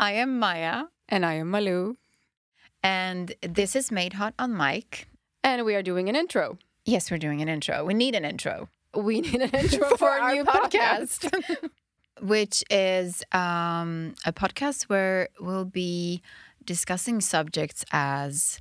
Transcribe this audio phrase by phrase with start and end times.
[0.00, 1.96] I am Maya, And I am Malou.
[2.84, 5.08] and this is Made Hot on Mic.
[5.42, 6.56] And we are doing an intro.
[6.84, 7.84] Yes, we're doing an intro.
[7.84, 11.28] We need an intro, We need an intro for, our, new podcast.
[12.22, 16.22] which is um, a podcast where we'll be
[16.64, 18.60] discussing subjects as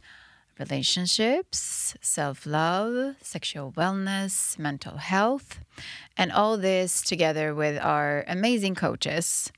[0.58, 5.60] relationships, self love, sexual wellness, mental health,
[6.18, 9.52] and all this together with our amazing coaches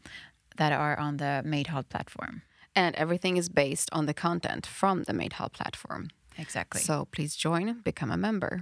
[0.59, 2.35] that are on the Made Hot platform.
[2.75, 6.01] and everything is based on the content from the Made Hot platform.
[6.37, 6.81] Exactly.
[6.81, 8.53] So please join, become a member.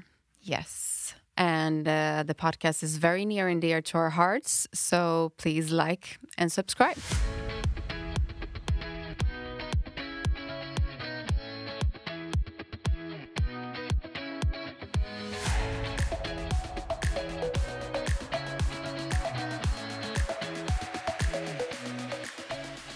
[0.54, 1.14] yes.
[1.40, 4.52] And uh, the podcast is very near and dear to our hearts.
[4.74, 5.00] So
[5.42, 6.06] please like
[6.40, 6.98] and subscribe.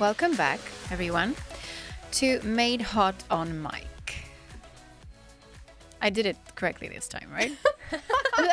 [0.01, 1.35] Welcome back, everyone,
[2.13, 4.15] to Made Hot on Mic.
[6.01, 7.51] I did it correctly this time, right?
[7.91, 8.01] like,
[8.39, 8.49] like,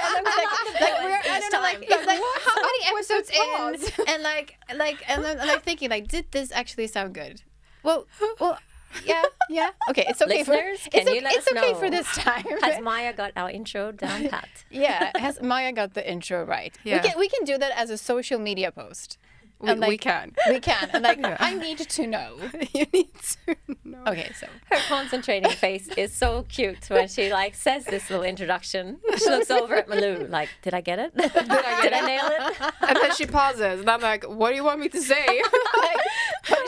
[1.03, 5.39] we're, I don't like, it's like how many episodes in, and like, like, and then
[5.39, 7.41] like thinking, like, did this actually sound good?
[7.83, 8.07] Well,
[8.39, 8.59] well,
[9.07, 9.71] yeah, yeah.
[9.89, 11.79] Okay, it's okay Listeners, for can it's, you okay, let it's us okay know?
[11.79, 12.45] for this time.
[12.61, 14.51] Has Maya got our intro down pat?
[14.71, 16.77] yeah, has Maya got the intro right?
[16.85, 16.97] Yeah.
[16.97, 19.17] We can we can do that as a social media post.
[19.61, 20.35] We, And, we can.
[20.49, 22.37] We can, and like, I need to know.
[22.73, 23.09] you need
[23.47, 23.99] to know.
[24.07, 28.99] Okay, so Her concentrating face is so cute when she like says this little introduction.
[29.19, 31.13] She looks over at Malou like, "Did I get it?
[31.17, 32.07] Did I, get it?
[32.07, 35.01] nail it?" And then she pauses, and I'm like, "What do you want me to
[35.01, 35.27] say?
[35.77, 35.97] like,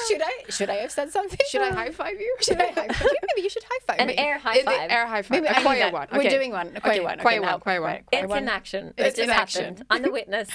[0.09, 1.39] should I should I have said something?
[1.49, 2.37] Should I high five you?
[2.41, 3.19] Should I high five you?
[3.37, 4.17] Maybe you should high five An me.
[4.19, 4.91] air high five.
[4.91, 5.31] air high five.
[5.31, 6.09] Maybe a I quiet one.
[6.13, 6.73] We're doing one.
[6.75, 7.15] A quiet Okay, one.
[7.15, 7.61] Okay, quiet one.
[7.61, 7.91] Quiet one.
[7.91, 8.43] Quiet It's one.
[8.43, 8.95] in action.
[8.99, 9.65] It's It just in action.
[9.65, 9.87] happened.
[9.91, 10.49] I'm the witness.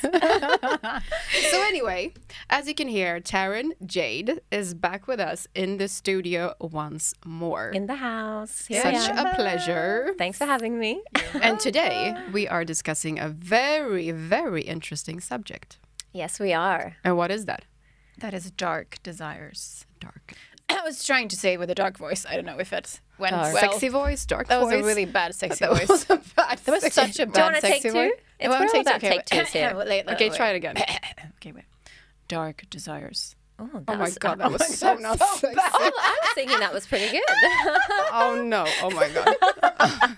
[1.51, 2.13] So anyway,
[2.49, 7.69] as you can hear, Taryn Jade is back with us in the studio once more.
[7.69, 8.65] in the house.
[8.67, 9.25] Here I Such am.
[9.25, 10.13] a pleasure.
[10.17, 11.01] Thanks for having me.
[11.41, 15.77] And today we are discussing a very, very interesting subject.
[16.13, 16.95] Yes, we are.
[17.03, 17.65] And what is that?
[18.19, 19.85] That is dark desires.
[19.99, 20.33] Dark.
[20.69, 22.25] I was trying to say with a dark voice.
[22.27, 23.53] I don't know if it went Dark.
[23.53, 23.71] well.
[23.71, 24.57] Sexy voice, dark voice?
[24.59, 25.89] That was a really bad sexy That voice.
[25.89, 27.35] was a bad That was sexy such a voice.
[27.35, 27.93] bad wanna take sexy two?
[27.93, 28.11] voice.
[28.39, 29.25] It's I wanna okay, take wait.
[29.25, 29.75] twos here.
[29.77, 30.75] Wait, wait, Okay, try it again.
[31.37, 31.65] okay, wait.
[32.27, 33.35] Dark desires.
[33.57, 35.57] Oh, Oh my was- god, that was so not sexy.
[35.57, 37.23] Oh, I was thinking that was pretty good.
[38.17, 39.35] Oh no, oh my god.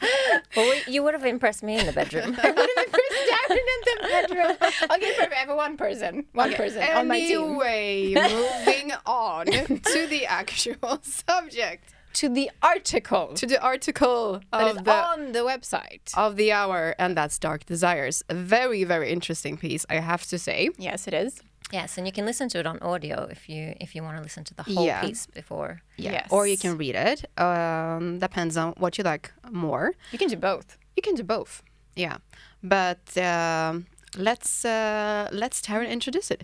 [0.55, 2.35] well, we, you would have impressed me in the bedroom.
[2.43, 4.51] I would have impressed been in the bedroom.
[4.91, 5.35] Okay, perfect.
[5.49, 6.25] I one person.
[6.33, 7.41] One person on my team.
[7.41, 11.93] Anyway, moving on to the actual subject.
[12.13, 16.15] To the article To the article that is of the on the website.
[16.15, 18.23] of the hour, and that's Dark Desires.
[18.29, 20.69] A very, very interesting piece, I have to say.
[20.77, 21.41] Yes, it is.
[21.71, 24.23] Yes, and you can listen to it on audio if you if you want to
[24.23, 25.01] listen to the whole Yeah.
[25.01, 25.81] piece before.
[25.97, 26.27] Yes.
[26.31, 27.25] Or you can read it.
[27.39, 29.93] Um, depends on what you like more.
[30.11, 30.77] You can do both.
[30.95, 31.61] You can do both.
[31.95, 32.17] Yeah,
[32.63, 33.85] but um,
[34.17, 36.41] let's uh, let's Taryn introduce it.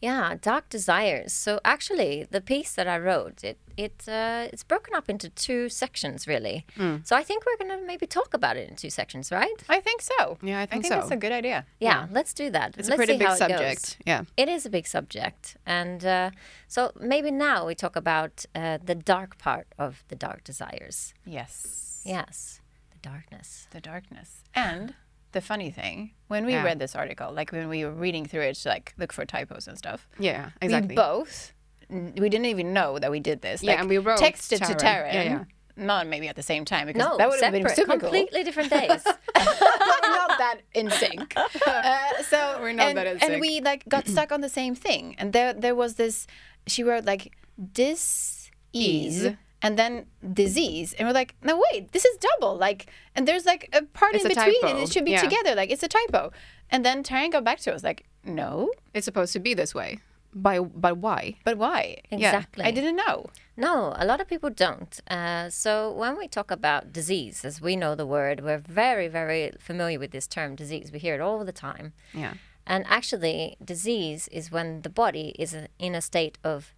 [0.00, 1.32] Yeah, dark desires.
[1.32, 5.68] So actually, the piece that I wrote, it it uh, it's broken up into two
[5.68, 6.64] sections really.
[7.04, 9.58] So I think we're gonna maybe talk about it in two sections, right?
[9.68, 10.38] I think so.
[10.42, 11.00] Yeah, I think I think so.
[11.00, 11.64] that's a good idea.
[11.80, 12.76] Yeah, let's do that.
[12.78, 13.48] It's let's a pretty see big how it goes.
[13.48, 13.98] subject.
[14.06, 14.22] Yeah.
[14.36, 16.30] It is a big subject, and uh,
[16.68, 21.12] so maybe now we talk about uh, the dark part of the dark desires.
[21.24, 22.02] Yes.
[22.04, 22.60] Yes,
[22.92, 23.66] the darkness.
[23.70, 24.44] The darkness.
[24.54, 24.94] And
[25.32, 26.64] the funny thing, when we Yeah.
[26.64, 29.68] read this article, like when we were reading through it to like look for typos
[29.68, 30.90] and stuff, Yeah, exactly.
[30.90, 31.52] we both
[31.90, 33.62] we didn't even know that we did this.
[33.62, 34.78] Yeah, Like, and we wrote texted to Taryn.
[34.78, 35.12] Taryn.
[35.14, 35.44] Yeah, yeah.
[35.76, 38.00] Not maybe at the same time because No, that would have been super cool.
[38.00, 39.02] completely different days.
[39.36, 41.34] Not that in sync.
[41.36, 43.32] Uh, so We're not and, that in sync.
[43.32, 45.14] and we like got stuck on the same thing.
[45.18, 46.26] And there there was this.
[46.66, 47.36] She wrote like
[47.72, 49.30] dis ease.
[49.58, 49.68] Ease.
[49.68, 52.56] And then disease, and we're like, no, wait, this is double.
[52.56, 55.22] Like, and there's like a part It's in a between, and it should be Yeah.
[55.22, 55.54] together.
[55.54, 56.30] Like, it's a typo.
[56.70, 59.98] And then Taryn got back to us, like, no, It's supposed to be this way.
[60.34, 61.36] By but why?
[61.44, 61.98] but why?
[62.10, 62.64] exactly.
[62.64, 63.26] I didn't know.
[63.56, 65.00] No, a lot of people don't.
[65.10, 69.52] Uh, so when we talk about disease, as we know the word, we're very, very
[69.58, 70.92] familiar with this term disease.
[70.92, 71.94] We hear it all the time.
[72.12, 72.34] Yeah.
[72.66, 76.74] And actually, disease is when the body is in a state of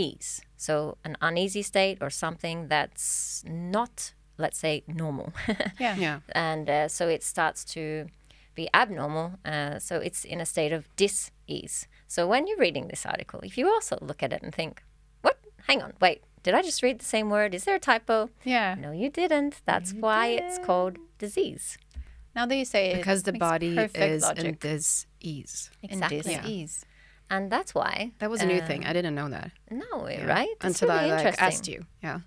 [0.00, 0.40] dis-ease.
[0.56, 5.32] So an uneasy state or something that's not, let's say, normal.
[5.80, 5.96] Yeah.
[5.96, 6.18] Yeah.
[6.32, 8.06] and uh, so it starts to
[8.54, 9.38] be abnormal.
[9.44, 11.86] Uh, so it's in a state of dis-ease.
[12.08, 14.82] So when you're reading this article, if you also look at it and think,
[15.22, 15.38] what?
[15.66, 17.54] Hang on, wait, did I just read the same word?
[17.54, 18.30] Is there a typo?
[18.44, 18.76] Yeah.
[18.78, 19.60] No, you didn't.
[19.64, 21.76] That's why it's called disease.
[22.34, 24.60] Now that you say it, Because the makes body perfect is in logic.
[24.60, 25.70] this ease.
[25.82, 26.20] in Exactly.
[26.20, 26.84] dis-ease.
[27.28, 28.12] And that's why.
[28.20, 28.84] That was a new uh, thing.
[28.86, 29.50] I didn't know that.
[29.70, 30.26] No, Yeah.
[30.26, 30.48] right?
[30.62, 31.84] It's Until really I like asked you.
[32.02, 32.20] Yeah.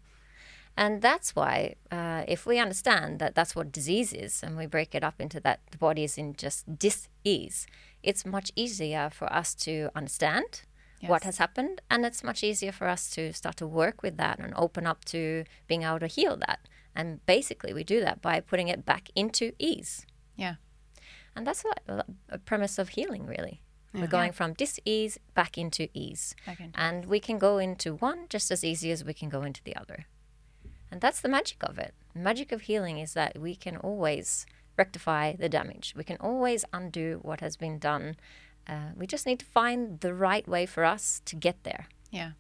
[0.75, 4.95] And that's why, uh, if we understand that that's what disease is, and we break
[4.95, 7.67] it up into that the body is in just dis-ease,
[8.03, 10.61] it's much easier for us to understand
[11.01, 14.37] what has happened, and it's much easier for us to start to work with that
[14.39, 16.59] and open up to being able to heal that.
[16.93, 20.05] And basically, we do that by putting it back into ease,
[20.35, 20.55] Yeah.
[21.35, 21.63] and that's
[22.29, 23.61] a premise of healing, really.
[23.93, 26.35] We're going from dis-ease back into ease.
[26.45, 29.41] Back into and we can go into one just as easy as we can go
[29.43, 30.05] into the other.
[30.91, 31.93] And that's the magic of it.
[32.13, 34.45] The magic of healing is that we can always
[34.77, 35.93] rectify the damage.
[35.95, 38.15] We can always undo what has been done.
[38.67, 41.87] Uh, we just need to find the right way for us to get there.
[42.11, 42.31] Yeah.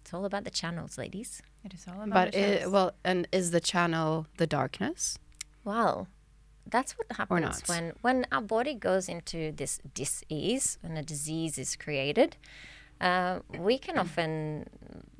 [0.00, 1.42] It's all about the channels, ladies.
[1.64, 2.72] It is all about But the it, channels.
[2.72, 5.18] well, and is the channel the darkness?
[5.64, 6.08] Well,
[6.70, 11.76] that's what happens when when our body goes into this dis-ease and a disease is
[11.76, 12.36] created.
[13.00, 14.66] Uh, we can often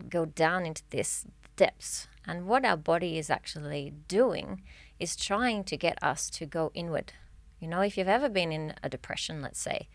[0.09, 1.25] go down into this
[1.57, 4.63] depths, and what our body is actually doing
[4.99, 7.13] is trying to get us to go inward.
[7.61, 9.89] You know, if you've ever been in a depression, let's say,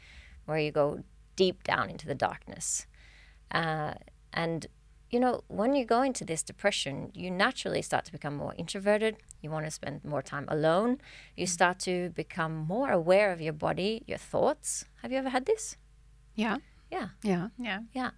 [0.46, 1.04] where you go
[1.36, 2.88] deep down into the darkness,
[3.52, 3.96] uh,
[4.32, 4.68] and
[5.13, 9.13] you know, when you go into this depression, you naturally start to become more introverted.
[9.42, 10.92] You want to spend more time alone.
[11.38, 14.86] You start to become more aware of your body, your thoughts.
[15.01, 15.77] Have you ever had this?
[16.36, 16.57] Yeah.
[16.92, 17.48] Yeah, Yeah.
[17.57, 17.80] yeah.
[17.94, 18.12] yeah.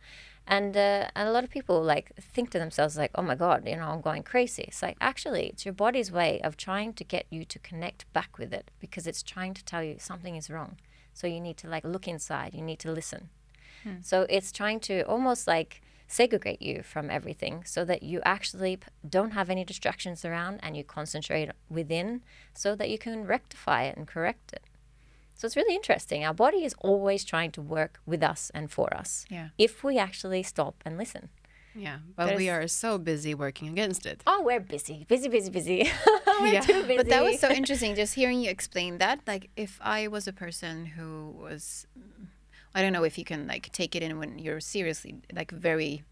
[0.47, 3.59] And, uh, and a lot of people like think to themselves like, "Oh my God,
[3.67, 7.03] you know, I'm going crazy." It's like actually, it's your body's way of trying to
[7.03, 10.49] get you to connect back with it because it's trying to tell you something is
[10.49, 10.71] wrong.
[11.13, 12.53] So you need to like look inside.
[12.53, 13.29] You need to listen.
[14.01, 19.31] So it's trying to almost like segregate you from everything so that you actually don't
[19.31, 22.21] have any distractions around and you concentrate within
[22.53, 24.63] so that you can rectify it and correct it.
[25.35, 26.23] So it's really interesting.
[26.23, 29.49] Our body is always trying to work with us and for us Yeah.
[29.57, 31.29] if we actually stop and listen.
[31.77, 31.97] Yeah.
[32.15, 34.21] But we are so busy working against it.
[34.25, 35.91] Oh, we're busy, busy, busy, busy.
[36.39, 36.61] we're Yeah.
[36.61, 36.95] too busy.
[36.95, 39.19] But that was so interesting just hearing you explain that.
[39.27, 41.85] Like, if I was a person who was,
[42.75, 46.03] I don't know if you can like take it in when you're seriously like very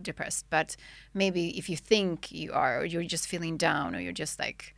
[0.00, 0.76] depressed, but
[1.12, 4.74] maybe if you think you are, or you're just feeling down, or you're just like,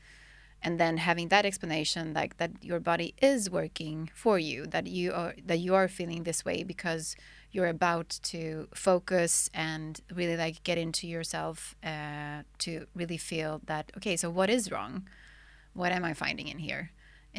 [0.62, 5.12] and then having that explanation like that your body is working for you that you
[5.12, 7.14] are that you are feeling this way because
[7.52, 13.92] you're about to focus and really like get into yourself uh, to really feel that
[13.96, 15.06] okay so what is wrong?
[15.74, 16.90] What am i finding in here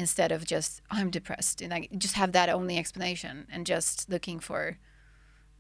[0.04, 4.40] instead of just i'm depressed and like just have that only explanation and just looking
[4.40, 4.62] for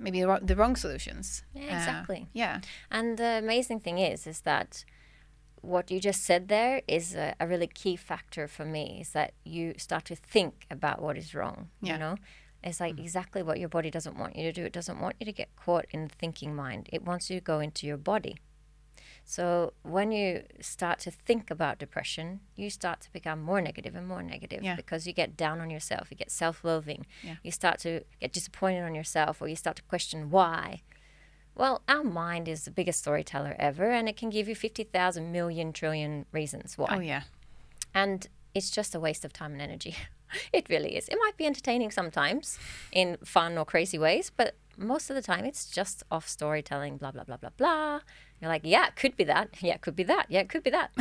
[0.03, 2.21] maybe the wrong- the wrong solutions Yeah, Uh, exactly.
[2.43, 2.55] yeah
[2.97, 4.85] And the amazing thing is, is that
[5.73, 8.85] what you just said there is a, a really key factor for me.
[9.03, 11.57] Is that you start to think about what is wrong.
[11.81, 11.93] Yeah.
[11.93, 12.15] You know,
[12.63, 14.63] it's like exactly what your body doesn't want you to do.
[14.69, 16.87] It doesn't want you to get caught in the thinking mind.
[16.95, 18.35] It wants you to go into your body.
[19.35, 24.07] So when you start to think about depression, you start to become more negative and
[24.07, 24.75] more negative Yeah.
[24.75, 26.07] because you get down on yourself.
[26.09, 27.05] You get self-loathing.
[27.21, 27.35] Yeah.
[27.43, 30.81] You start to get disappointed on yourself, or you start to question why.
[31.53, 35.73] Well, our mind is the biggest storyteller ever, and it can give you 50,000 million
[35.73, 36.87] trillion reasons why.
[36.95, 37.21] oh yeah
[37.93, 39.95] And it's just a waste of time and energy.
[40.53, 41.07] it really is.
[41.07, 42.57] It might be entertaining sometimes
[42.91, 47.11] in fun or crazy ways, but most of the time it's just off storytelling, blah,
[47.11, 47.99] blah, blah, blah, blah.
[48.41, 49.49] You're like, yeah, it could be that.
[49.59, 50.27] Yeah, it could be that.
[50.29, 50.91] Yeah, it could be that.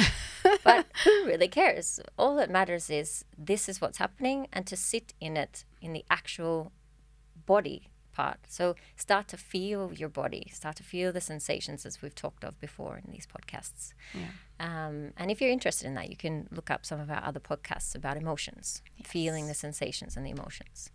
[0.64, 2.00] but who really cares?
[2.18, 6.04] All that matters is this is what's happening and to sit in it in the
[6.10, 6.72] actual
[7.46, 8.38] body part.
[8.48, 12.58] So start to feel your body, start to feel the sensations as we've talked of
[12.60, 13.92] before in these podcasts.
[14.58, 17.38] Um, and if you're interested in that, you can look up some of our other
[17.38, 20.90] podcasts about emotions, feeling the sensations and the emotions.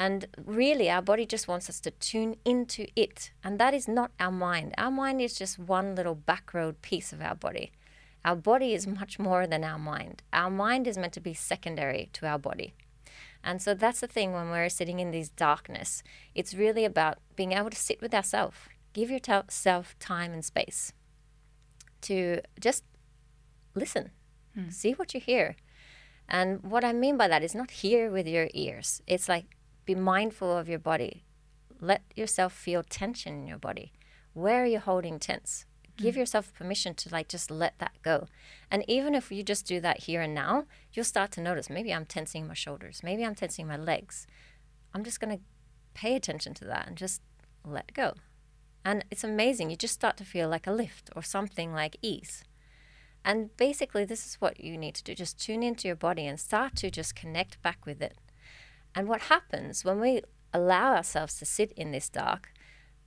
[0.00, 3.32] And really, our body just wants us to tune into it.
[3.44, 4.72] And that is not our mind.
[4.78, 7.70] Our mind is just one little back road piece of our body.
[8.24, 10.22] Our body is much more than our mind.
[10.32, 12.72] Our mind is meant to be secondary to our body.
[13.44, 16.02] And so that's the thing when we're sitting in this darkness.
[16.34, 18.56] It's really about being able to sit with ourselves,
[18.94, 20.94] give yourself time and space
[22.00, 22.84] to just
[23.74, 24.12] listen,
[24.54, 24.70] hmm.
[24.70, 25.56] see what you hear.
[26.26, 29.02] And what I mean by that is not hear with your ears.
[29.06, 31.24] It's like be mindful of your body.
[31.80, 33.92] Let yourself feel tension in your body.
[34.32, 35.64] Where are you holding tense?
[35.96, 36.18] Give mm.
[36.18, 38.26] yourself permission to like just let that go.
[38.70, 41.92] And even if you just do that here and now, you'll start to notice maybe
[41.92, 44.26] I'm tensing my shoulders, maybe I'm tensing my legs.
[44.94, 45.42] I'm just going to
[45.94, 47.22] pay attention to that and just
[47.64, 48.14] let go.
[48.84, 49.70] And it's amazing.
[49.70, 52.44] You just start to feel like a lift or something like ease.
[53.24, 56.40] And basically, this is what you need to do just tune into your body and
[56.40, 58.16] start to just connect back with it.
[58.94, 62.52] And what happens when we allow ourselves to sit in this dark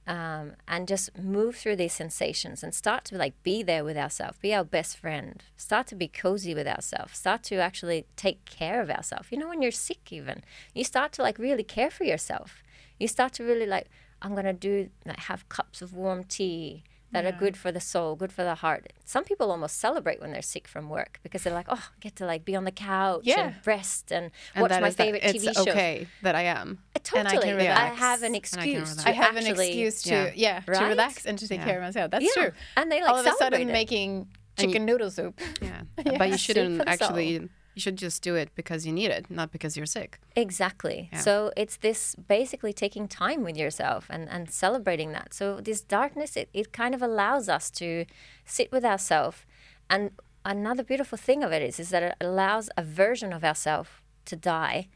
[0.05, 4.37] um, and just move through these sensations and start to like be there with ourselves,
[4.39, 8.81] be our best friend, start to be cozy with ourselves, start to actually take care
[8.81, 9.27] of ourselves.
[9.31, 12.63] You know, when you're sick, even you start to like really care for yourself.
[12.99, 13.89] You start to really like,
[14.21, 16.83] I'm gonna do like have cups of warm tea
[17.13, 18.91] that are good for the soul, good for the heart.
[19.05, 22.15] Some people almost celebrate when they're sick from work because they're like, oh, I get
[22.17, 23.39] to like be on the couch Yeah.
[23.47, 25.61] and rest and, And watch my is that favorite it's show.
[25.71, 26.79] okay that I am.
[26.95, 27.53] Uh, And I Totally.
[27.65, 30.31] can I have an And I excuse to I have an excuse to Yeah.
[30.35, 30.89] yeah, to Right?
[30.89, 31.65] relax and to take Yeah.
[31.65, 32.11] care of myself.
[32.11, 32.43] That's Yeah.
[32.43, 32.51] true.
[32.77, 33.71] And they like All of a sudden it.
[33.71, 34.27] making
[34.57, 35.39] chicken noodle soup.
[35.61, 35.81] Yeah.
[36.05, 36.17] Yeah.
[36.17, 37.07] But you shouldn't for the soul.
[37.07, 40.19] actually you should just do it because you need it, not because you're sick.
[40.35, 41.09] Exactly.
[41.11, 41.19] Yeah.
[41.19, 45.33] So it's this basically taking time with yourself and, and celebrating that.
[45.33, 48.05] So this darkness, it, it kind of allows us to
[48.45, 49.45] sit with ourselves.
[49.89, 50.11] And
[50.45, 53.89] another beautiful thing of it is, is that it allows a version of ourselves
[54.25, 54.87] to die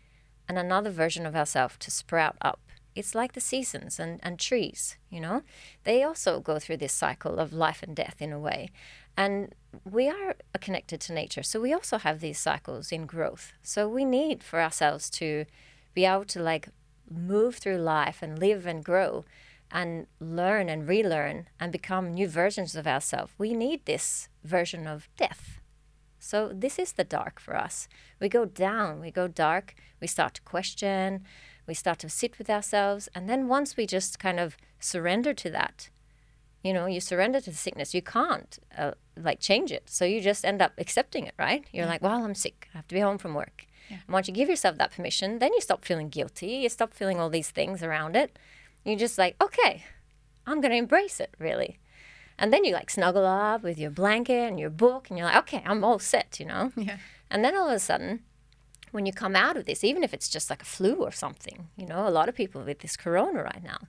[0.47, 2.59] and another version of ourselves to sprout up.
[2.95, 5.43] It's like the seasons and, and trees, you know?
[5.83, 8.69] They also go through this cycle of life and death in a way.
[9.17, 11.43] And we are connected to nature.
[11.43, 13.53] So we also have these cycles in growth.
[13.63, 15.45] So we need for ourselves to
[15.95, 16.69] be able to like
[17.09, 19.25] move through life and live and grow
[19.71, 23.33] and learn and relearn and become new versions of ourselves.
[23.37, 25.59] We need this version of death.
[26.19, 27.87] So this is the dark for us.
[28.19, 31.23] We go down, we go dark, we start to question,
[31.65, 35.49] we start to sit with ourselves, and then once we just kind of surrender to
[35.51, 35.89] that,
[36.63, 39.89] you know, you surrender to the sickness, you can't uh, like change it.
[39.89, 41.65] So you just end up accepting it, right?
[41.71, 42.67] You're like, well, I'm sick.
[42.73, 43.65] I have to be home from work.
[43.89, 46.47] And once you give yourself that permission, then you stop feeling guilty.
[46.47, 48.37] You stop feeling all these things around it.
[48.83, 49.83] You're just like, okay,
[50.45, 51.79] I'm going to embrace it, really.
[52.37, 55.37] And then you like snuggle up with your blanket and your book, and you're like,
[55.37, 56.71] okay, I'm all set, you know?
[56.75, 56.97] Yeah.
[57.31, 58.21] And then all of a sudden,
[58.91, 61.67] when you come out of this, even if it's just like a flu or something,
[61.75, 63.79] you know, a lot of people with this corona right now,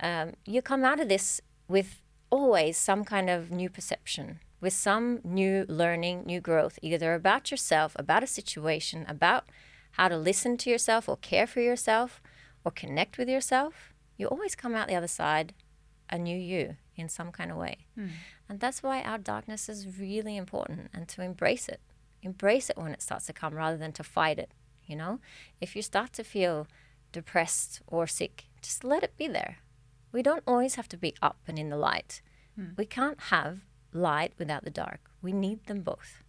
[0.00, 5.20] um, you come out of this with always some kind of new perception, with some
[5.24, 9.44] new learning, new growth, either about yourself, about a situation, about
[9.92, 12.22] how to listen to yourself or care for yourself
[12.64, 13.92] or connect with yourself.
[14.16, 15.54] You always come out the other side
[16.10, 17.86] a new you in some kind of way.
[17.94, 18.08] Hmm.
[18.48, 21.80] And that's why our darkness is really important and to embrace it.
[22.22, 24.50] Embrace it when it starts to come rather than to fight it,
[24.86, 25.20] you know?
[25.60, 26.66] If you start to feel
[27.12, 29.58] depressed or sick, just let it be there.
[30.12, 32.22] We don't always have to be up and in the light.
[32.54, 32.70] Hmm.
[32.76, 33.60] We can't have
[33.92, 35.10] light without the dark.
[35.22, 36.22] We need them both.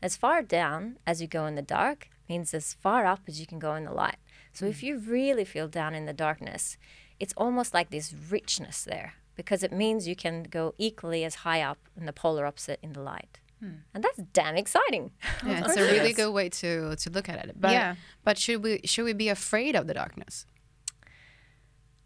[0.00, 3.46] As far down as you go in the dark means as far up as you
[3.46, 4.16] can go in the light.
[4.52, 4.86] So if hmm.
[4.86, 6.76] you really feel down in the darkness,
[7.20, 11.62] it's almost like this richness there because it means you can go equally as high
[11.62, 13.38] up in the polar opposite in the light.
[13.60, 13.82] Hmm.
[13.94, 15.12] And that's damn exciting.
[15.46, 17.60] Yeah, it's a really good way to to look at it.
[17.60, 17.94] But Yeah.
[18.24, 20.46] but should we should we be afraid of the darkness?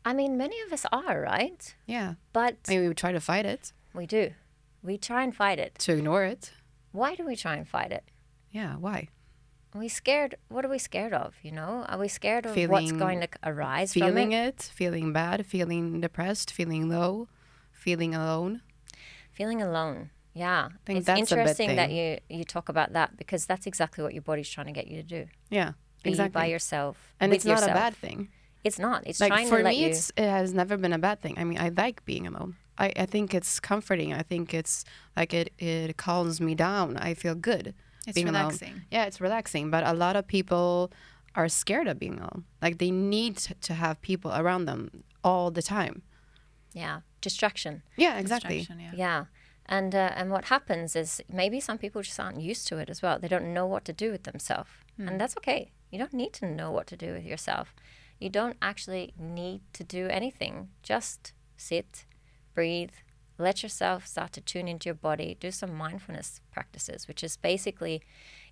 [0.06, 1.75] I mean, many of us are, right?
[1.86, 2.14] Yeah.
[2.32, 4.30] But I mean, we would try to fight it, we do.
[4.82, 5.75] We try and fight it.
[5.80, 6.52] to ignore it.
[6.92, 8.04] Why do we try and fight it?
[8.52, 8.76] Yeah.
[8.76, 9.08] Why?
[9.75, 10.36] Are we scared?
[10.48, 11.34] What are we scared of?
[11.42, 14.06] You know, are we scared of what's going to arise from it?
[14.06, 14.46] Feeling it?
[14.54, 17.28] it, feeling bad, feeling depressed, feeling low,
[17.72, 18.62] feeling alone.
[19.32, 20.10] Feeling alone.
[20.32, 23.66] Yeah, think it's that's a big interesting that you you talk about that because that's
[23.66, 25.26] exactly what your body's trying to get you to do.
[25.50, 25.72] Yeah.
[26.02, 26.40] Be Exactly.
[26.40, 27.70] by yourself, and it's not yourself.
[27.70, 28.28] a bad thing.
[28.66, 28.99] It's not.
[29.08, 29.88] It's like trying for to let me you.
[29.90, 32.50] it's it has never been a bad thing i mean i like being alone
[32.85, 34.75] i, I think it's comforting i think it's
[35.18, 37.66] like it it calms me down i feel good
[38.06, 38.42] It's being alone.
[38.46, 38.75] relaxing.
[38.94, 40.90] yeah it's relaxing but a lot of people
[41.40, 43.37] are scared of being alone like they need
[43.68, 44.80] to have people around them
[45.28, 45.96] all the time
[46.82, 46.96] yeah,
[47.26, 47.75] distraction.
[48.04, 49.04] yeah exactly Distraction, yeah.
[49.06, 49.25] Yeah.
[49.78, 52.99] And uh, and what happens is maybe some people just aren't used to it as
[53.02, 53.18] well.
[53.18, 54.70] They don't know what to do with themselves,
[55.06, 55.61] and that's okay.
[55.90, 57.66] You don't need to know what to do with yourself.
[58.18, 60.68] You don't actually need to do anything.
[60.82, 62.04] Just sit,
[62.54, 62.90] breathe,
[63.38, 65.37] let yourself start to tune into your body.
[65.38, 68.02] Do some mindfulness practices, which is basically,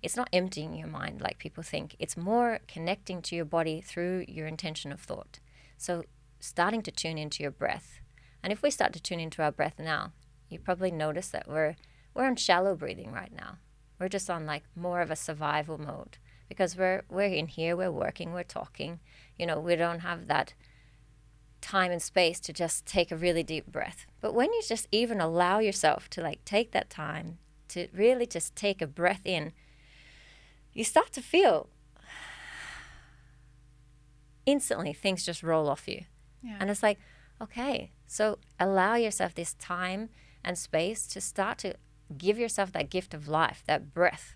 [0.03, 1.95] it's not emptying your mind like people think.
[1.97, 5.39] It's more connecting to your body through your intention of thought.
[5.77, 6.03] So
[6.39, 7.99] starting to tune into your breath.
[8.43, 10.13] And if we start to tune into our breath now,
[10.49, 11.75] you probably notice that we're
[12.13, 13.57] we're on shallow breathing right now.
[13.99, 16.17] We're just on like more of a survival mode
[16.47, 18.99] because we're we're in here, we're working, we're talking.
[19.37, 20.53] You know, we don't have that
[21.61, 24.05] time and space to just take a really deep breath.
[24.21, 27.39] But when you just even allow yourself to like take that time
[27.69, 29.51] to really just take a breath in,
[30.73, 31.69] you start to feel
[34.45, 36.03] instantly things just roll off you.
[36.43, 36.57] Yeah.
[36.59, 36.99] And it's like,
[37.41, 40.09] okay, so allow yourself this time
[40.43, 41.75] and space to start to
[42.17, 44.35] give yourself that gift of life, that breath.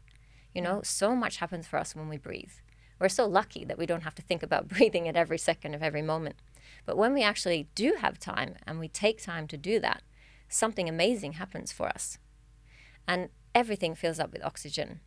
[0.54, 2.54] You know, so much happens for us when we breathe.
[3.00, 5.82] We're so lucky that we don't have to think about breathing at every second of
[5.84, 6.36] every moment.
[6.86, 10.02] But when we actually do have time and we take time to do that,
[10.48, 12.18] something amazing happens for us.
[13.08, 15.00] And everything fills up with oxygen.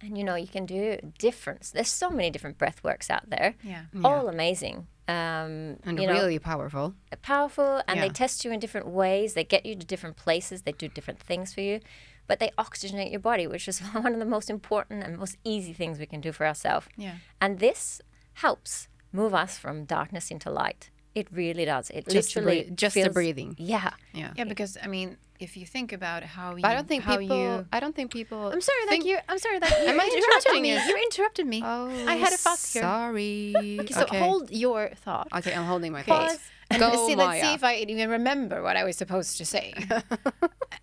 [0.00, 1.70] And you know, you can do difference.
[1.70, 3.54] There's so many different breath works out there.
[3.62, 3.84] Yeah.
[4.04, 4.86] All amazing.
[5.08, 6.94] Um, And you know, really powerful.
[7.22, 9.34] powerful and they test you in different ways.
[9.34, 10.62] They get you to different places.
[10.62, 11.80] They do different things for you,
[12.26, 15.72] but they oxygenate your body, which is one of the most important and most easy
[15.72, 16.86] things we can do for ourselves.
[16.96, 17.16] Yeah.
[17.40, 18.00] And this
[18.34, 20.90] helps move us from darkness into light.
[21.14, 21.90] It really does.
[21.90, 23.54] It Just the literally breath- just the breathing.
[23.58, 23.90] Yeah.
[24.12, 24.32] Yeah.
[24.36, 27.36] Yeah, because I mean, if you think about how you, I don't think how people.
[27.38, 27.66] you.
[27.72, 28.48] I don't think people.
[28.52, 29.18] I'm sorry think, that you.
[29.28, 30.72] I'm sorry that you Am I interrupted interrupting me.
[30.74, 30.80] you?
[30.80, 31.62] You interrupted me.
[31.64, 32.82] Oh, I had a thought here.
[32.82, 33.54] Sorry.
[33.80, 35.28] Okay, so hold your thought.
[35.38, 36.12] Okay, I'm holding my Okay.
[36.12, 36.38] thoughts.
[36.70, 39.72] And Go, see, let's see if I even remember what I was supposed to say.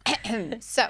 [0.61, 0.87] so,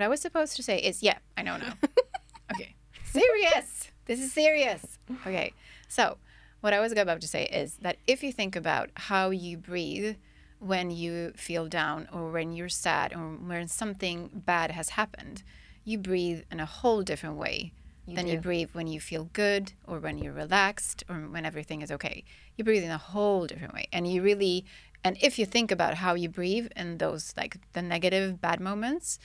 [0.00, 1.74] what I was supposed to say is, yeah, I know now.
[2.54, 3.90] okay, serious.
[4.06, 4.98] This is serious.
[5.26, 5.52] Okay,
[5.88, 6.16] so
[6.62, 10.16] what I was about to say is that if you think about how you breathe
[10.58, 15.42] when you feel down or when you're sad or when something bad has happened,
[15.84, 17.72] you breathe in a whole different way
[18.08, 21.90] than you breathe when you feel good or when you're relaxed or when everything is
[21.92, 22.24] okay.
[22.56, 23.86] You breathe in a whole different way.
[23.92, 24.64] And you really,
[25.04, 29.18] and if you think about how you breathe in those like the negative, bad moments,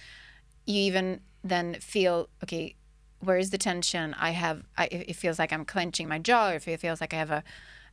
[0.66, 2.76] you even then feel, okay,
[3.20, 4.14] where is the tension?
[4.16, 7.14] I have, I, it feels like I'm clenching my jaw, or if it feels like
[7.14, 7.44] I have a,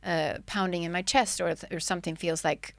[0.05, 2.75] a pounding in my chest, or, or something feels like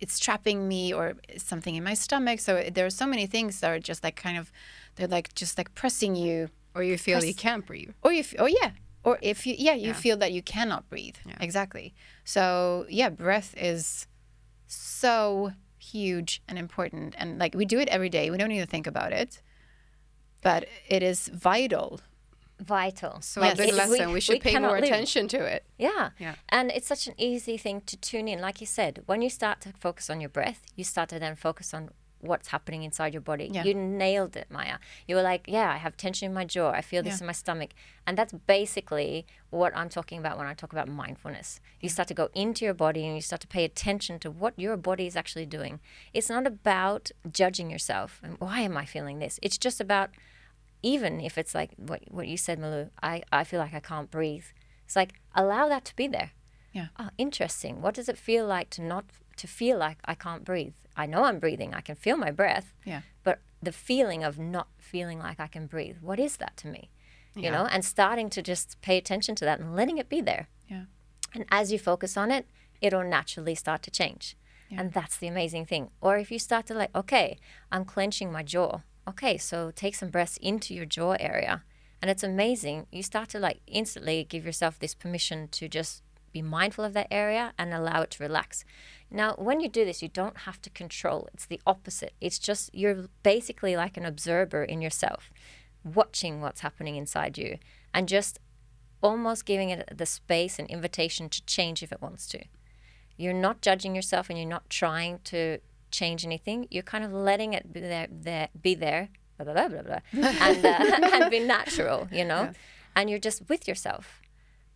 [0.00, 2.40] it's trapping me or something in my stomach.
[2.40, 4.50] So uh, there are so many things that are just like kind of,
[4.96, 7.90] they're like just like pressing you Or you feel you can't breathe.
[8.02, 8.70] or you oh yeah
[9.04, 14.06] or if you yeah you feel that you cannot breathe exactly so yeah breath is
[14.66, 15.52] so
[15.92, 19.12] huge and important and like we do it every day we don't even think about
[19.12, 19.30] it
[20.40, 22.00] but it is vital
[22.60, 23.20] Vital.
[23.20, 23.58] So Yes.
[23.58, 24.12] a lesson.
[24.12, 24.84] We, should pay cannot more live.
[24.84, 25.64] attention to it.
[25.76, 26.10] Yeah.
[26.20, 26.34] Yeah.
[26.48, 28.38] And it's such an easy thing to tune in.
[28.40, 31.34] Like you said, when you start to focus on your breath, you start to then
[31.34, 31.90] focus on
[32.24, 33.50] what's happening inside your body.
[33.52, 33.64] Yeah.
[33.64, 34.78] You nailed it, Maya.
[35.06, 36.70] You were like, yeah, I have tension in my jaw.
[36.70, 37.24] I feel this Yeah.
[37.24, 37.70] in my stomach.
[38.06, 41.60] And that's basically what I'm talking about when I talk about mindfulness.
[41.80, 44.58] You start to go into your body and you start to pay attention to what
[44.58, 45.80] your body is actually doing.
[46.12, 49.38] It's not about judging yourself and why am I feeling this?
[49.42, 50.10] It's just about
[50.82, 54.10] even if it's like what what you said, Malou, I, I feel like I can't
[54.10, 54.44] breathe.
[54.84, 56.32] It's like allow that to be there.
[56.72, 56.88] Yeah.
[56.98, 57.80] Oh, interesting.
[57.80, 59.04] What does it feel like to not
[59.36, 60.74] to feel like I can't breathe?
[60.96, 61.74] I know I'm breathing.
[61.74, 62.72] I can feel my breath.
[62.84, 63.02] Yeah.
[63.22, 66.90] But the feeling of not feeling like I can breathe, what is that to me?
[67.34, 67.50] You Yeah.
[67.50, 70.48] know, and starting to just pay attention to that and letting it be there.
[70.68, 70.84] Yeah.
[71.34, 72.46] And as you focus on it,
[72.80, 74.36] it'll naturally start to change.
[74.70, 74.80] Yeah.
[74.80, 75.90] And that's the amazing thing.
[76.00, 77.38] Or if you start to like, okay,
[77.72, 78.80] I'm clenching my jaw.
[79.08, 81.64] Okay, so take some breaths into your jaw area.
[82.00, 82.86] And it's amazing.
[82.92, 87.08] You start to like instantly give yourself this permission to just be mindful of that
[87.10, 88.64] area and allow it to relax.
[89.14, 91.28] Now, when you do this, you don't have to control.
[91.32, 92.14] It's the opposite.
[92.20, 95.30] It's just you're basically like an observer in yourself,
[95.84, 97.58] watching what's happening inside you
[97.94, 98.40] and just
[99.04, 102.42] almost giving it the space and invitation to change if it wants to.
[103.16, 105.58] You're not judging yourself and you're not trying to
[105.92, 106.66] change anything.
[106.72, 110.00] You're kind of letting it be there, there be there, blah, blah, blah, blah, blah,
[110.40, 112.50] and, uh, and be natural, you know?
[112.96, 114.20] And you're just with yourself.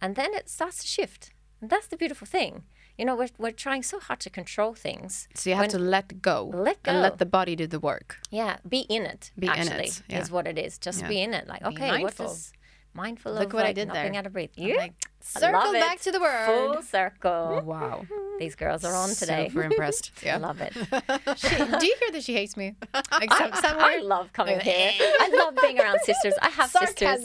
[0.01, 1.33] And then it starts to shift.
[1.61, 2.63] And that's the beautiful thing.
[2.99, 5.29] You know, we're, we're trying so hard to control things.
[5.35, 6.51] So you have When- to let go.
[6.53, 8.19] Let And let the body do the work.
[8.31, 9.31] Yeah, be in it.
[9.39, 10.21] Be in actually, it, yeah.
[10.21, 10.79] is what it is.
[10.79, 11.09] Just Yeah.
[11.09, 11.47] be in it.
[11.47, 12.27] Like, okay, what mindful.
[12.27, 12.53] does
[12.95, 14.11] mindful Look of what I like, did not there.
[14.11, 14.51] being to breathe?
[14.59, 17.63] I'm You like circle back to the world Full circle.
[17.65, 18.05] Wow.
[18.41, 19.49] These girls are on today.
[19.49, 20.11] Super impressed.
[20.23, 20.37] I Yeah.
[20.39, 20.73] love it.
[21.39, 24.91] She, do you hear that she hates me some, I somewhere love coming here.
[24.99, 26.35] I love being around sisters.
[26.43, 27.25] I have sisters.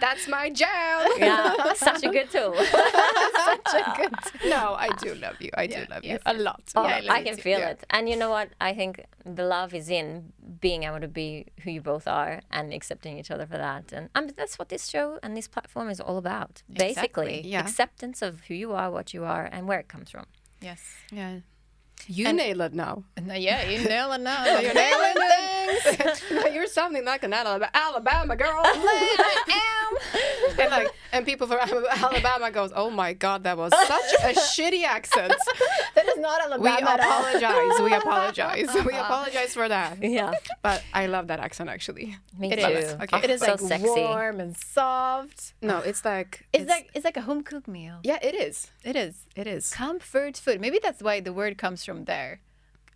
[0.00, 1.00] That's my jam.
[1.18, 2.54] Yeah, such a good tool.
[3.50, 4.14] such a good
[4.54, 5.50] no, I do love you.
[5.54, 6.62] I do love you a lot.
[6.74, 7.70] Oh, Yeah, love I can feel Yeah.
[7.70, 7.84] it.
[7.90, 8.48] And you know what?
[8.60, 12.72] I think the love is in being able to be who you both are and
[12.72, 13.92] accepting each other for that.
[13.92, 16.62] And I mean, that's what this show and this platform is all about.
[16.68, 16.90] Basically,
[17.38, 17.60] Exactly, yeah.
[17.60, 20.26] acceptance of who you are, what you are, and where it comes from.
[20.60, 20.80] yes
[21.12, 21.40] Yeah.
[22.06, 23.04] You nail it now.
[23.28, 25.16] no, yeah you nail it now you're nailing
[25.82, 28.60] things no, you're something like an Alabama, Alabama girl.
[28.64, 30.58] I am.
[30.60, 34.84] and like, and people from Alabama goes, "Oh my God, that was such a shitty
[34.84, 35.34] accent."
[35.94, 37.20] that is not Alabama We at all.
[37.20, 37.80] apologize.
[37.82, 38.68] We apologize.
[38.74, 39.04] We uh-huh.
[39.04, 40.02] apologize for that.
[40.02, 42.16] Yeah, But I love that accent actually.
[42.38, 42.66] me It too.
[42.66, 42.92] is.
[42.94, 43.20] Okay.
[43.24, 43.88] It is so like sexy.
[43.88, 45.54] warm and soft.
[45.62, 47.98] No, it's like It's, like it's like a home cooked meal.
[48.02, 48.70] yeah, it is.
[48.84, 49.70] It is It is.
[49.70, 50.60] comfort food.
[50.60, 52.40] Maybe that's why the word comes from there.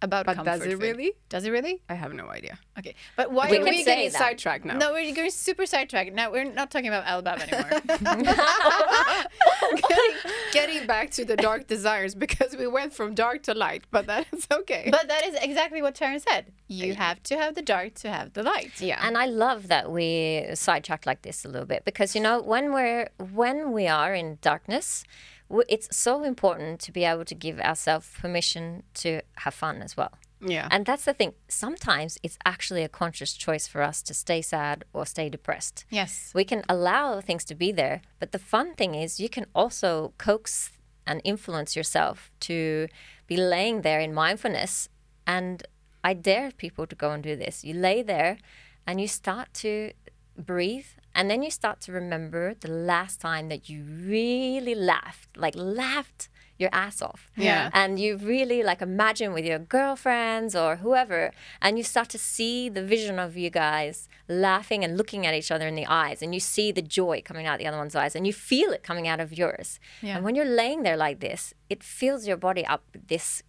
[0.04, 0.82] About But comfort does it food.
[0.82, 1.12] really?
[1.28, 1.80] Does it really?
[1.88, 2.58] I have no idea.
[2.78, 4.18] Okay, but why We are we getting that.
[4.24, 4.76] sidetracked now.
[4.76, 6.12] No, we're going super sidetracked.
[6.12, 7.80] Now we're not talking about Alabama anymore.
[7.88, 8.24] getting,
[10.52, 14.46] getting back to the dark desires because we went from dark to light, but that's
[14.50, 14.88] okay.
[14.90, 16.52] but that is exactly what Taryn said.
[16.68, 18.80] You have to have the dark to have the light.
[18.80, 19.00] yeah.
[19.06, 22.72] And I love that we sidetrack like this a little bit because you know when
[22.72, 25.14] we're when we are in darkness, w-
[25.68, 30.12] it's so important to be able to give ourselves permission to have fun as well.
[30.40, 30.68] yeah.
[30.70, 31.32] And that's the thing.
[31.48, 35.84] Sometimes it's actually a conscious choice for us to stay sad or stay depressed.
[35.90, 36.32] Yes.
[36.34, 40.12] We can allow things to be there, but the fun thing is you can also
[40.18, 40.70] coax
[41.06, 42.88] and influence yourself to
[43.26, 44.88] be laying there in mindfulness.
[45.26, 45.62] And
[46.02, 47.64] I dare people to go and do this.
[47.64, 48.38] You lay there
[48.86, 49.92] and you start to
[50.36, 55.54] breathe, and then you start to remember the last time that you really laughed, like
[55.56, 57.30] laughed your ass off.
[57.36, 57.68] Yeah.
[57.72, 62.68] And you really like imagine with your girlfriends or whoever, and you start to see
[62.68, 66.32] the vision of you guys laughing and looking at each other in the eyes, and
[66.32, 69.08] you see the joy coming out the other one's eyes, and you feel it coming
[69.08, 69.80] out of yours.
[70.00, 70.16] Yeah.
[70.16, 73.42] And when you're laying there like this, it fills your body up with this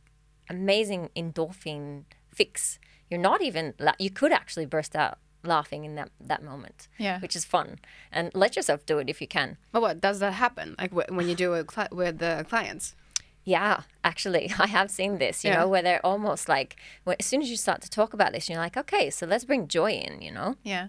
[0.50, 2.80] amazing endorphin fix.
[3.10, 7.20] You're not even, la- you could actually burst out laughing in that, that moment, Yeah.
[7.20, 7.80] which is fun.
[8.12, 9.58] And let yourself do it if you can.
[9.72, 10.76] but what does that happen?
[10.80, 12.96] Like wh- when you do it with the clients?
[13.48, 15.60] Yeah, actually, I have seen this, you Yeah.
[15.60, 18.50] know, where they're almost like, when, as soon as you start to talk about this,
[18.50, 20.56] you're like, okay, so let's bring joy in, you know?
[20.64, 20.88] Yeah.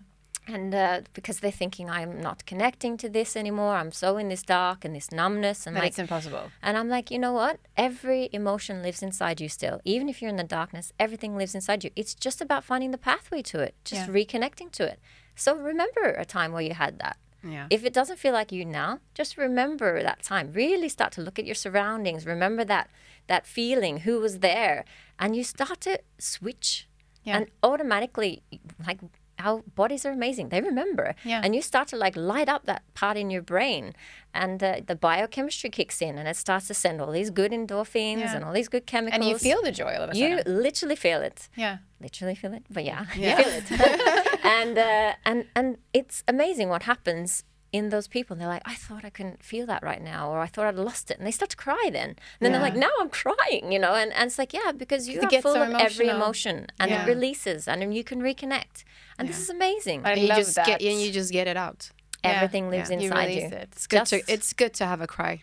[0.49, 3.75] And uh, because they're thinking, I'm not connecting to this anymore.
[3.75, 5.67] I'm so in this dark and this numbness.
[5.67, 6.53] And But like, it's impossible.
[6.63, 7.59] and I'm like, you know what?
[7.77, 9.81] Every emotion lives inside you still.
[9.85, 11.91] Even if you're in the darkness, everything lives inside you.
[11.97, 14.15] It's just about finding the pathway to it, just Yeah.
[14.15, 15.01] reconnecting to it.
[15.35, 17.17] So remember a time where you had that.
[17.43, 17.67] Yeah.
[17.71, 20.53] If it doesn't feel like you now, just remember that time.
[20.53, 22.25] Really start to look at your surroundings.
[22.27, 22.89] Remember that
[23.29, 24.85] that feeling, who was there,
[25.19, 26.89] and you start to switch.
[27.25, 27.37] Yeah.
[27.39, 28.43] And automatically,
[28.87, 29.01] like
[29.39, 30.49] our bodies are amazing.
[30.49, 31.15] They remember.
[31.25, 31.41] Yeah.
[31.45, 33.95] And you start to like light up that part in your brain,
[34.35, 38.19] and uh, the biochemistry kicks in, and it starts to send all these good endorphins
[38.19, 38.35] Yeah.
[38.37, 39.21] and all these good chemicals.
[39.21, 40.63] And you feel the joy all of a You sudden.
[40.63, 41.79] literally feel it Yeah.
[42.01, 43.39] literally feel it, but yeah, Yeah.
[43.39, 44.45] you feel it.
[44.45, 48.35] and uh, and and it's amazing what happens in those people.
[48.35, 50.77] And they're like, I thought I couldn't feel that right now, or I thought I'd
[50.77, 51.89] lost it, and they start to cry.
[51.93, 54.73] Then, and then they're like, now I'm crying, you know, and, and it's like, yeah,
[54.73, 57.05] because you It are full so of every emotion, and Yeah.
[57.05, 58.85] it releases, and you can reconnect,
[59.19, 60.03] and this is amazing.
[60.05, 60.67] I And you love just that.
[60.67, 61.91] get and you just get it out.
[62.25, 62.33] Yeah.
[62.33, 62.99] Everything lives Yeah.
[62.99, 63.57] Inside release you.
[63.59, 63.69] it.
[63.73, 65.43] It's good to it's good to have a cry.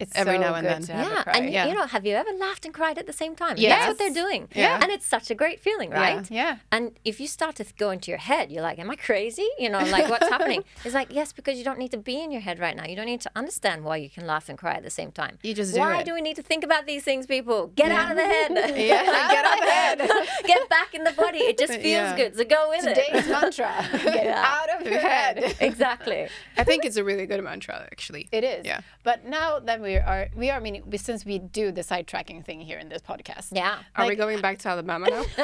[0.00, 0.82] It's every so now and then.
[0.82, 1.66] to have a yeah, and Yeah.
[1.68, 3.54] you know, have you ever laughed and cried at the same time?
[3.56, 3.70] Yes.
[3.72, 4.48] That's what they're doing.
[4.54, 4.80] Yeah.
[4.82, 6.28] and it's such a great feeling, right?
[6.30, 6.56] Yeah.
[6.72, 9.68] And if you start to go into your head, you're like, "Am I crazy?" You
[9.70, 10.64] know, like what's happening?
[10.84, 12.84] It's like, yes, because you don't need to be in your head right now.
[12.86, 15.38] You don't need to understand why you can laugh and cry at the same time.
[15.42, 16.04] You just do why it.
[16.04, 17.68] do we need to think about these things, people?
[17.76, 18.50] Get out of the head.
[18.76, 19.04] Yeah,
[19.36, 20.28] get out of the head.
[20.46, 21.38] Get back in the body.
[21.38, 22.16] It just feels Yeah.
[22.16, 22.36] good.
[22.36, 23.30] So go with Today's it.
[23.30, 23.72] mantra:
[24.04, 24.44] get Yeah.
[24.58, 25.56] out of your head.
[25.60, 26.28] exactly.
[26.56, 28.28] I think it's a really good mantra, actually.
[28.32, 28.66] It is.
[28.66, 28.80] Yeah.
[29.02, 32.60] But now that we are, we are, I mean, since we do the sidetracking thing
[32.60, 33.48] here in this podcast.
[33.52, 33.78] Yeah.
[33.96, 35.22] Are we going back to Alabama now?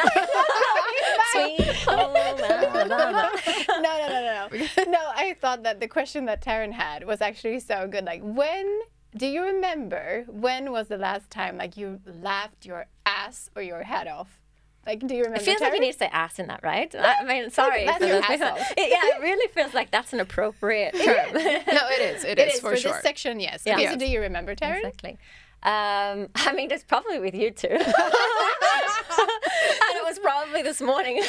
[1.32, 2.38] Sweet Alabama.
[2.74, 4.84] no, no, no, no, no.
[4.90, 8.04] no, I thought that the question that Taryn had was actually so good.
[8.04, 8.80] Like, when
[9.16, 13.82] do you remember when was the last time like you laughed your ass or your
[13.82, 14.40] head off?
[14.86, 15.42] Like, do you remember?
[15.42, 16.92] It feels like you need to say ass in that, right?
[16.98, 17.84] I mean, sorry.
[17.84, 18.56] that's for your those asshole.
[18.78, 21.32] It- yeah, it really feels like that's an appropriate term.
[21.34, 22.24] no, it is.
[22.24, 22.92] It is, is for, for sure.
[22.92, 23.62] this section, yes.
[23.66, 23.74] Yeah.
[23.74, 24.78] Okay, so do you remember, Taryn?
[24.78, 25.18] Exactly.
[25.62, 27.68] Um, I mean, it's probably with you too.
[27.68, 27.82] and
[29.96, 31.22] it was probably this morning.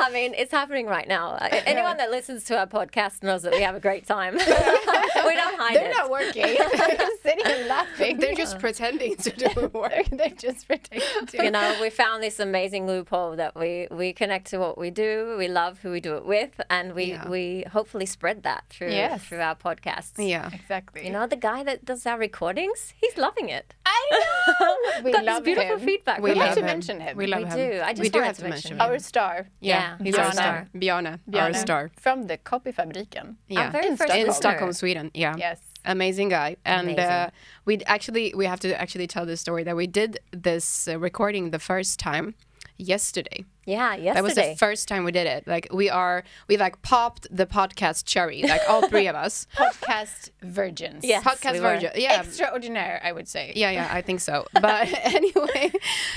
[0.00, 1.30] I mean, it's happening right now.
[1.32, 4.34] Uh, Anyone that listens to our podcast knows that we have a great time.
[4.38, 5.96] we don't hide They're it.
[5.96, 6.42] not working.
[6.46, 8.18] They're just sitting and laughing.
[8.18, 9.92] They're just pretending to do work.
[10.10, 11.44] They're, they're just pretending to.
[11.44, 15.34] you know, we found this amazing loophole that we we connect to what we do.
[15.38, 17.28] We love who we do it with, and we Yeah.
[17.28, 19.24] we hopefully spread that through Yes.
[19.24, 20.12] through our podcasts.
[20.18, 20.50] Yeah.
[20.52, 21.04] Exactly.
[21.06, 23.74] You know, the guy that does our recordings, he's loving it.
[23.86, 24.00] I
[24.60, 25.02] know.
[25.04, 25.86] we Got love this beautiful him.
[25.86, 26.18] feedback.
[26.18, 26.64] We We from have love to him.
[26.66, 26.72] him.
[26.74, 27.16] mention him.
[27.16, 27.70] We love We him.
[27.70, 27.80] do.
[27.82, 28.92] I just we do wanted have to to mention mention him.
[28.92, 29.46] Our star.
[29.60, 30.26] Yeah, he's Bjarne.
[30.26, 30.68] our star.
[30.78, 31.90] Bjarne, our star.
[31.96, 33.36] From the Copyfabriken.
[33.48, 33.70] Yeah.
[33.70, 34.26] very In first Stockholm.
[34.28, 34.32] in.
[34.34, 35.10] Stockholm, Sweden.
[35.14, 35.34] Yeah.
[35.38, 35.60] Yes.
[35.84, 36.56] Amazing guy.
[36.64, 37.04] And Amazing.
[37.04, 37.30] uh,
[37.64, 41.50] we actually we have to actually tell the story that we did this uh, recording
[41.50, 42.34] the first time
[42.78, 43.44] yesterday.
[43.66, 44.14] Yeah, yesterday.
[44.14, 45.46] That was the first time we did it.
[45.46, 49.46] Like we are we like popped the podcast cherry, like all three of us.
[49.56, 51.04] Podcast virgins.
[51.04, 51.90] Yes, podcast we virgin.
[51.96, 52.20] Yeah.
[52.22, 53.52] Extraordinaire, I would say.
[53.54, 54.46] Yeah, yeah, I think so.
[54.54, 55.72] But anyway,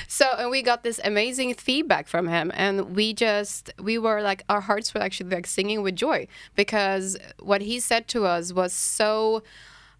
[0.07, 4.43] so and we got this amazing feedback from him, and we just we were like
[4.47, 8.71] our hearts were actually like singing with joy because what he said to us was
[8.71, 9.43] so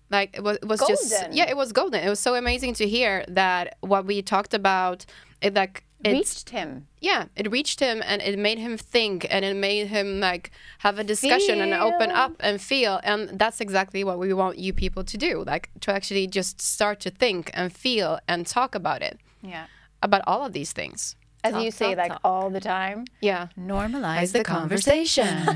[0.10, 2.04] Like it was, it was just yeah, it was golden.
[2.04, 5.06] It was so amazing to hear that what we talked about
[5.42, 6.88] it like it's Reached him.
[7.00, 11.00] yeah, it reached him and it made him think and it made him like have
[11.00, 15.04] a discussion and open up and feel and that's exactly what we want you people
[15.04, 15.44] to do.
[15.46, 19.20] Like to actually just start to think and feel and talk about it.
[19.42, 19.66] Yeah.
[20.04, 21.16] About all of these things.
[21.44, 22.22] As Talk, you say, talk, like talk.
[22.24, 23.06] all the time.
[23.20, 23.48] Yeah.
[23.60, 25.28] Normalize the the conversation.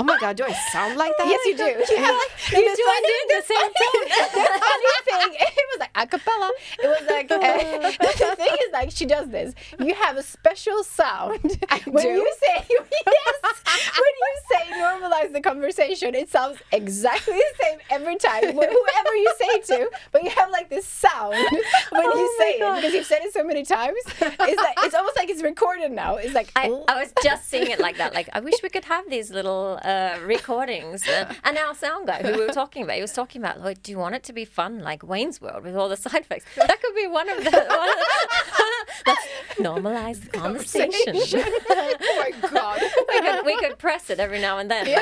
[0.00, 1.26] Oh my god, do I sound like that?
[1.26, 1.64] yes, you do.
[2.56, 4.04] You You two are doing the same tone.
[4.08, 6.50] the funny thing, it was like a cappella.
[6.82, 7.38] It was like uh,
[8.18, 9.52] the thing is like she does this.
[9.78, 11.40] You have a special sound
[11.84, 12.08] when do?
[12.08, 13.36] you say yes.
[14.02, 18.44] when you say normalize the conversation, it sounds exactly the same every time.
[18.56, 22.44] wh- Whoever you say to, but you have like this sound when you Oh my
[22.44, 23.98] say it because you've said it so many times.
[24.20, 26.16] It's like it's almost like it's recorded now.
[26.16, 28.14] It's like I, I was just seeing it like that.
[28.14, 31.06] Like, I wish we could have these little uh, recordings.
[31.06, 33.82] Uh, and our sound guy, who we were talking about, he was talking about, like,
[33.82, 36.46] do you want it to be fun, like Wayne's World, with all the side effects?
[36.56, 37.50] That could be one of the.
[37.50, 38.70] One of the
[39.06, 39.26] let's
[39.58, 41.14] normalize the conversation.
[41.70, 42.80] oh my god.
[43.08, 44.86] we, could, we could press it every now and then.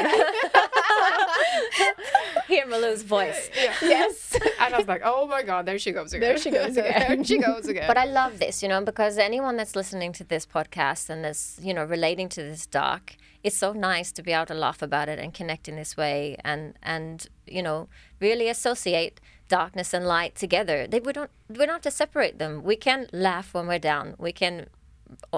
[2.49, 3.51] Hear Malou's voice.
[3.83, 4.37] yes.
[4.61, 6.21] And I was like, oh my god, there she goes again.
[6.29, 7.05] There she goes again.
[7.17, 7.87] there she goes again.
[7.87, 11.59] But I love this, you know, because anyone that's listening to this podcast and is,
[11.63, 15.09] you know, relating to this dark, it's so nice to be able to laugh about
[15.09, 17.89] it and connect in this way and and you know
[18.21, 20.87] really associate darkness and light together.
[20.89, 22.63] They, we don't we don't have to separate them.
[22.65, 24.15] We can laugh when we're down.
[24.19, 24.67] We can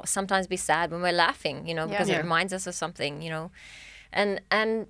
[0.05, 2.17] sometimes be sad when we're laughing, you know, because Yeah.
[2.19, 3.51] it reminds us of something, you know,
[4.13, 4.87] and and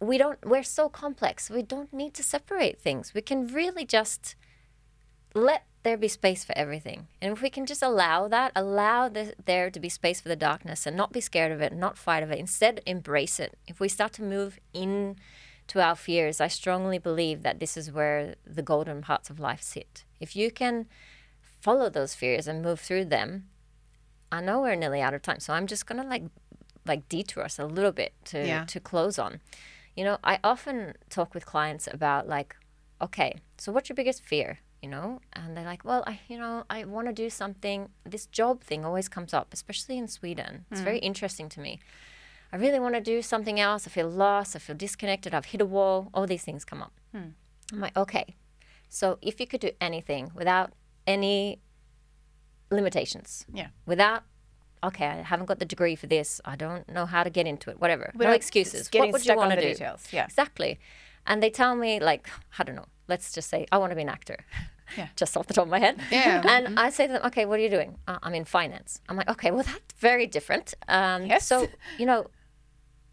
[0.00, 1.48] we don't we're so complex.
[1.50, 3.14] We don't need to separate things.
[3.14, 4.34] We can really just
[5.34, 7.06] let there be space for everything.
[7.22, 10.34] And if we can just allow that, allow the, there to be space for the
[10.36, 13.56] darkness and not be scared of it, not fight of it, instead embrace it.
[13.68, 15.16] If we start to move in
[15.68, 19.62] to our fears, I strongly believe that this is where the golden parts of life
[19.62, 20.04] sit.
[20.18, 20.86] If you can
[21.60, 23.46] follow those fears and move through them,
[24.32, 26.24] I know we're nearly out of time, so I'm just gonna like
[26.84, 28.64] like detour us a little bit to Yeah.
[28.64, 29.40] to close on.
[29.96, 32.54] You know, I often talk with clients about like,
[33.00, 34.58] okay, so what's your biggest fear?
[34.82, 37.88] You know, and they're like, well, I you know, I want to do something.
[38.04, 40.66] This job thing always comes up, especially in Sweden.
[40.70, 41.06] It's very hmm.
[41.06, 41.80] interesting to me.
[42.52, 43.86] I really want to do something else.
[43.86, 44.54] I feel lost.
[44.54, 45.34] I feel disconnected.
[45.34, 46.10] I've hit a wall.
[46.14, 46.92] All these things come up.
[47.12, 47.30] Hmm.
[47.72, 48.36] I'm like, okay,
[48.88, 50.72] so if you could do anything without
[51.06, 51.60] any
[52.70, 53.68] limitations, Yeah.
[53.84, 54.24] without
[54.84, 56.40] okay, I haven't got the degree for this.
[56.44, 57.80] I don't know how to get into it.
[57.80, 58.12] Whatever.
[58.14, 58.88] no excuses.
[58.92, 59.68] What would you want to do?
[59.68, 60.24] details, yeah.
[60.24, 60.78] Exactly.
[61.26, 62.86] And they tell me like, I don't know.
[63.08, 64.36] Let's just say I want to be an actor.
[64.96, 65.08] Yeah.
[65.16, 65.98] Just off the top of my head.
[66.10, 66.42] Yeah.
[66.48, 67.98] And I say to them, okay, what are you doing?
[68.06, 69.00] Uh, I'm in finance.
[69.08, 70.74] I'm like, okay, well that's very different.
[70.88, 71.46] Um, Yes.
[71.46, 72.26] So you know,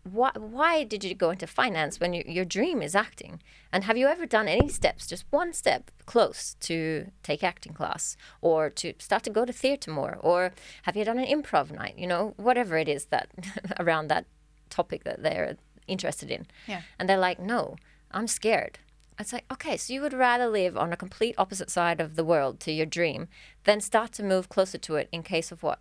[0.03, 3.41] why why did you go into finance when you, your dream is acting?
[3.71, 8.17] And have you ever done any steps, just one step close to take acting class
[8.41, 10.17] or to start to go to theatre more?
[10.19, 10.51] Or
[10.83, 11.97] have you done an improv night?
[11.97, 13.29] You know, whatever it is that
[13.79, 14.25] around that
[14.69, 16.47] topic that they're interested in.
[16.67, 16.81] Yeah.
[16.99, 17.77] And they're like, no,
[18.11, 18.79] I'm scared.
[19.19, 22.23] It's like, okay, so you would rather live on a complete opposite side of the
[22.23, 23.27] world to your dream
[23.63, 25.79] than start to move closer to it in case of what?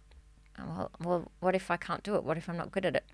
[0.59, 2.25] Well, well, what if I can't do it?
[2.25, 3.05] What if I'm not good at it?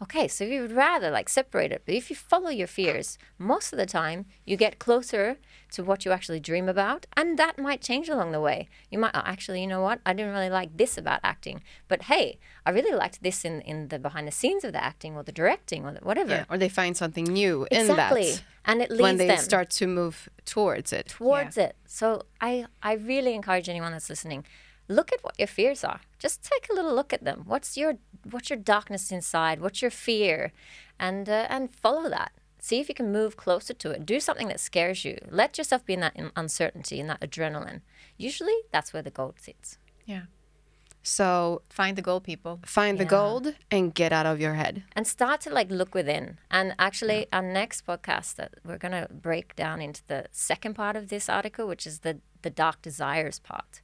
[0.00, 1.82] Okay, so you would rather like separate it.
[1.84, 5.38] But if you follow your fears, most of the time you get closer
[5.72, 8.68] to what you actually dream about, and that might change along the way.
[8.90, 10.00] You might oh, actually, you know what?
[10.06, 13.88] I didn't really like this about acting, but hey, I really liked this in in
[13.88, 16.30] the behind the scenes of the acting or the directing or the, whatever.
[16.30, 16.44] yeah.
[16.50, 19.70] Or they find something new Exactly, in that and it leads when they them start
[19.70, 21.08] to move towards it.
[21.08, 21.74] towards it.
[21.86, 24.44] So I I really encourage anyone that's listening,
[24.88, 26.00] look at what your fears are.
[26.18, 27.44] Just take a little look at them.
[27.46, 27.98] What's your
[28.30, 29.60] what's your darkness inside?
[29.60, 30.52] What's your fear,
[30.98, 32.32] and uh, and follow that.
[32.60, 34.04] See if you can move closer to it.
[34.04, 35.18] Do something that scares you.
[35.30, 37.82] Let yourself be in that uncertainty, in that adrenaline.
[38.16, 39.78] Usually, that's where the gold sits.
[40.06, 40.22] Yeah.
[41.02, 42.60] So Find the gold, people.
[42.64, 44.82] find the gold and get out of your head.
[44.96, 46.38] and start to like look within.
[46.50, 51.08] And actually, our next podcast that we're gonna break down into the second part of
[51.08, 53.80] this article, which is the the dark desires part.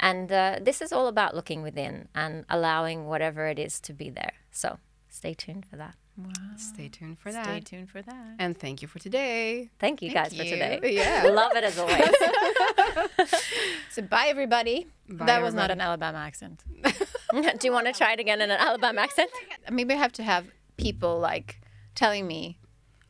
[0.00, 4.08] And uh, this is all about looking within and allowing whatever it is to be
[4.08, 4.32] there.
[4.50, 4.78] So
[5.08, 5.94] stay tuned for that.
[6.56, 7.44] Stay tuned for that.
[7.44, 8.34] Stay tuned for that.
[8.38, 9.70] And thank you for today.
[9.78, 10.80] Thank you guys for today.
[10.84, 11.22] Yeah.
[11.32, 12.10] Love it as always.
[13.90, 14.86] So bye everybody.
[15.08, 16.62] Bye, that was not an Alabama accent.
[17.32, 19.30] Do you want to try it again in an Alabama accent?
[19.70, 21.60] Maybe I have to have people like
[21.94, 22.58] telling me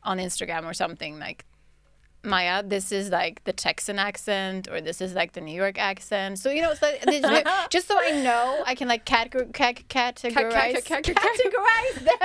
[0.03, 1.45] on Instagram or something like
[2.21, 6.37] Maya, this is like the Texan accent, or this is like the New York accent.
[6.39, 10.85] So you know, so that- just so I know, I can like categor- ca- categorize
[10.85, 12.17] ca- ca- categorize them.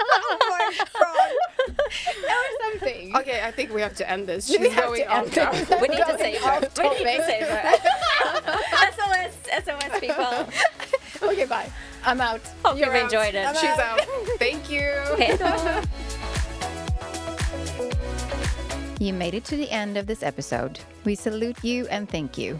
[0.00, 1.76] oh my god,
[2.24, 3.14] or something.
[3.16, 4.46] Okay, I think we have to end this.
[4.46, 5.52] She's We have going to off end now.
[5.52, 5.68] this.
[5.80, 6.82] We need to Going save off her.
[6.82, 7.26] We need to topic.
[7.26, 7.72] save her.
[8.96, 10.48] SOS, SOS people.
[11.22, 11.70] Okay, bye.
[12.04, 12.40] I'm out.
[12.64, 13.02] Hope You're you've out.
[13.04, 13.46] enjoyed it.
[13.46, 14.00] I'm She's out.
[14.00, 14.06] out.
[14.38, 14.92] Thank you.
[19.04, 20.80] You made it to the end of this episode.
[21.04, 22.58] We salute you and thank you.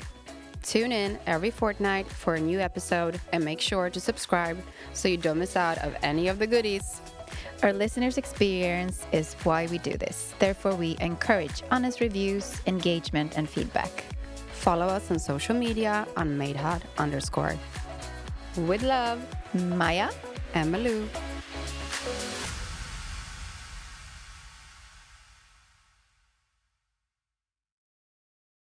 [0.63, 4.59] Tune in every fortnight for a new episode and make sure to subscribe
[4.93, 7.01] so you don't miss out of any of the goodies.
[7.63, 10.35] Our listeners' experience is why we do this.
[10.39, 14.05] Therefore, we encourage honest reviews, engagement, and feedback.
[14.53, 17.57] Follow us on social media on madehot underscore.
[18.59, 19.19] With love,
[19.55, 20.11] Maya,
[20.53, 21.09] and Malou.